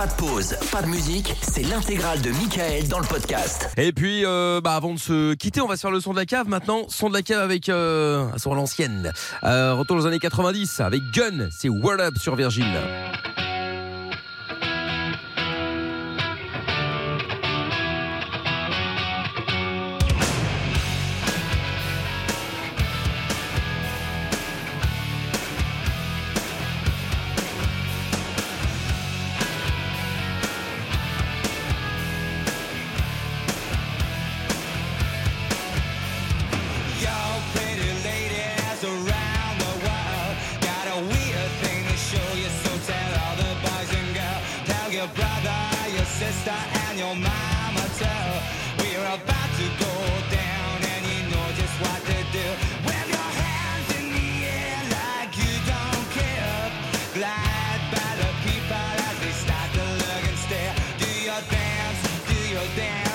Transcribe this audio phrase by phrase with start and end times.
[0.00, 3.68] Pas de pause, pas de musique, c'est l'intégrale de Michael dans le podcast.
[3.76, 6.16] Et puis, euh, bah, avant de se quitter, on va se faire le son de
[6.16, 6.86] la cave maintenant.
[6.88, 9.12] Son de la cave avec euh, son à l'ancienne.
[9.44, 12.64] Euh, retour aux années 90 avec Gun, c'est Word Up sur Virgin.
[46.20, 48.26] Sister, and your mama too.
[48.80, 49.94] We're about to go
[50.28, 52.46] down, and you know just what to do.
[52.84, 54.28] Wave your hands in the
[54.60, 56.60] air like you don't care.
[57.16, 60.74] Glide by the people as they start to look and stare.
[61.02, 63.09] Do your dance, do your dance,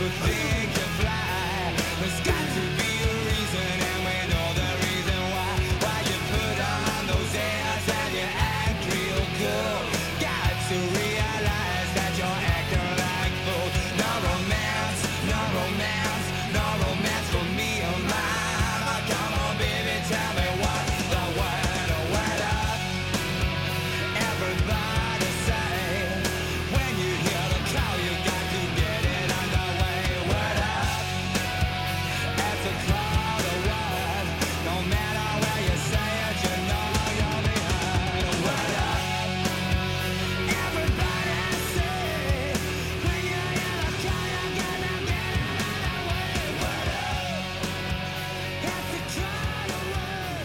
[0.00, 0.59] sympathy.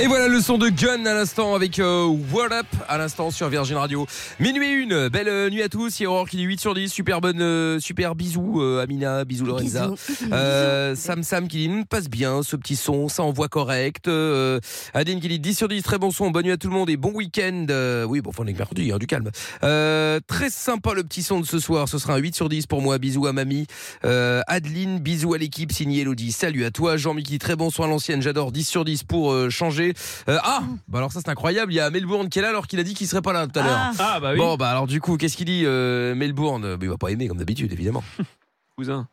[0.00, 2.08] Et voilà le son de Gun à l'instant avec euh,
[2.52, 4.06] Up à l'instant sur Virgin Radio.
[4.38, 5.98] Minuit une, belle euh, nuit à tous.
[5.98, 8.80] Il y a Aurore qui dit 8 sur 10, super bonne, euh, super bisous euh,
[8.80, 9.90] Amina, bisous Lorenza.
[10.32, 14.06] Euh, Sam Sam qui dit Hum, passe bien ce petit son, ça envoie correct.
[14.06, 14.60] Euh,
[14.94, 16.90] Adine qui dit 10 sur 10, très bon son, bonne nuit à tout le monde
[16.90, 17.66] et bon week-end.
[17.68, 19.30] Euh, oui, bon, enfin, on est que mercredi, hein, du calme.
[19.64, 22.68] Euh, très sympa le petit son de ce soir, ce sera un 8 sur 10
[22.68, 22.98] pour moi.
[22.98, 23.66] Bisous à mamie.
[24.04, 26.30] Euh, Adeline, bisous à l'équipe, signé Elodie.
[26.30, 29.50] Salut à toi, Jean-Mickey, très bon son à l'ancienne, j'adore 10 sur 10 pour euh,
[29.94, 30.24] changer.
[30.28, 32.66] Euh, ah, bah alors ça c'est incroyable, il y a Melbourne qui est là alors
[32.66, 33.78] qu'il a dit qu'il serait pas là tout à l'heure.
[33.98, 34.38] Ah bah oui.
[34.38, 36.76] Bon, bah alors du coup, qu'est-ce qu'il dit euh, Melbourne?
[36.76, 38.02] Bah, Il va pas aimer comme d'habitude, évidemment.
[38.76, 39.08] Cousin.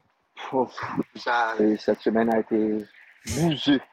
[0.51, 0.67] Oh,
[1.15, 2.85] ça, cette semaine a été
[3.35, 3.79] bouseux.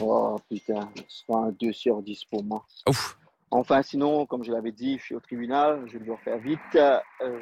[0.00, 2.64] Oh putain, c'est pas un 2 sur 10 pour moi.
[2.88, 3.18] Ouf.
[3.50, 6.60] Enfin, sinon, comme je l'avais dit, je suis au tribunal, je dois faire vite.
[6.76, 7.00] Euh,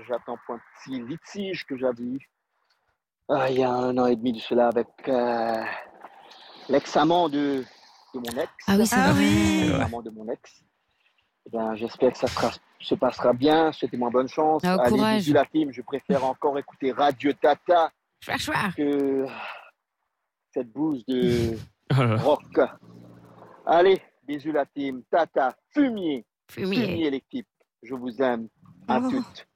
[0.09, 2.31] J'attends pour un petit litige que j'avais eu
[3.31, 5.65] euh, il y a un an et demi de cela avec euh,
[6.69, 7.65] l'ex-amant de,
[8.15, 8.51] de mon ex.
[8.67, 10.65] Ah oui, c'est Ah de mon ex.
[11.47, 13.73] Eh bien, J'espère que ça sera- se passera bien.
[13.73, 14.63] Souhaitez-moi bonne chance.
[14.65, 15.17] Ah, Allez, courage.
[15.23, 15.73] bisous la team.
[15.73, 17.91] Je préfère encore écouter Radio Tata
[18.21, 18.75] Chouard, chouard.
[18.77, 19.27] que
[20.53, 21.57] cette bouse de
[21.91, 22.61] Oh rock.
[23.67, 25.03] Allez, bisous la team.
[25.11, 26.25] Tata, fumier.
[26.51, 26.77] Fumier.
[26.87, 27.49] Fumier l'équipe.
[27.83, 28.49] Je vous aime
[28.89, 29.11] à Oh.
[29.11, 29.47] toutes.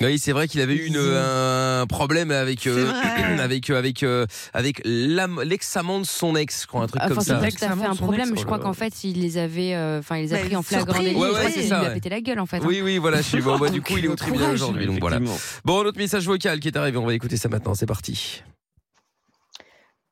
[0.00, 1.10] Oui, c'est vrai qu'il avait eu une, Bisous.
[1.16, 6.66] un problème avec euh, C'est avec euh, avec euh, avec l'ex-amant de son ex, je
[6.66, 7.38] crois, un truc Enfin, comme c'est ça.
[7.38, 8.28] pas tout à fait un problème.
[8.28, 10.36] ex, Je oh crois là qu'en fait, il les avait, euh, enfin, il les a
[10.36, 11.16] Bah, pris en flagrant délit.
[11.16, 12.58] Ouais, ouais, c'est ça, lui a pété la gueule en fait.
[12.58, 12.64] hein.
[12.66, 13.16] Oui, oui, voilà.
[13.22, 13.58] Je suis bon.
[13.58, 15.18] Bah, du coup, il est au tribunal aujourd'hui, donc voilà.
[15.64, 17.74] Bon, notre message vocal qui est arrivé, on va écouter ça maintenant.
[17.74, 18.42] C'est parti.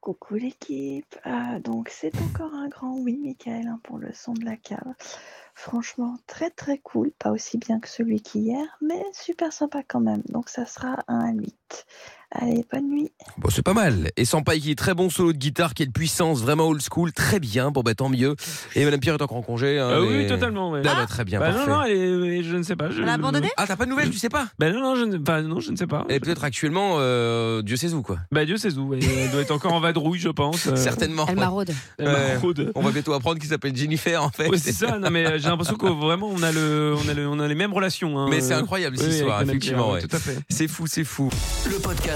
[0.01, 1.15] Coucou l'équipe.
[1.25, 4.79] Ah, donc c'est encore un grand oui, Michael, hein, pour le son de la cave.
[5.59, 7.11] Franchement, très très cool.
[7.19, 10.23] Pas aussi bien que celui qu'hier, mais super sympa quand même.
[10.29, 11.87] Donc ça sera un 8.
[12.33, 13.09] Allez, bonne nuit.
[13.39, 14.11] Bon, c'est pas mal.
[14.17, 16.83] Et Sampaï qui est très bon solo de guitare, qui est de puissance, vraiment old
[16.83, 17.71] school, très bien.
[17.71, 18.35] Bon, bah tant mieux.
[18.75, 19.79] Et Madame Pierre est encore en congé.
[19.79, 20.71] hein, Ah mais- oui, totalement.
[20.73, 20.83] ouais.
[20.85, 21.71] Ah, bah, très bien, Bah non, parfait.
[21.71, 21.93] non, elle
[22.33, 22.91] est- je ne sais pas.
[22.91, 23.01] Je...
[23.01, 25.05] Elle a abandonné Ah, t'as pas de nouvelles, tu sais pas Bah non, non, je
[25.05, 26.05] ne, non, je ne sais pas.
[26.09, 28.19] Et peut-être actuellement, euh, Dieu sait où, quoi.
[28.33, 28.93] Bah Dieu sait où.
[28.95, 30.67] Elle doit être encore en vadrouille, je pense.
[30.67, 31.27] euh, Certainement.
[31.29, 31.71] Elle maraude.
[31.99, 32.73] elle maraude.
[32.75, 34.49] On va bientôt apprendre qu'il s'appelle Jennifer, en fait.
[34.49, 34.99] Ouais, c'est ça.
[34.99, 37.47] Non, mais euh, j'ai l'impression que vraiment on a le, on a le, on a
[37.47, 38.19] les mêmes relations.
[38.19, 38.27] hein.
[38.29, 39.97] Mais c'est incroyable, cette histoire, effectivement.
[39.99, 40.39] Tout à fait.
[40.51, 41.31] C'est fou, c'est fou.
[41.71, 42.16] Le podcast